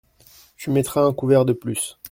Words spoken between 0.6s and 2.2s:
mettras un couvert de plus.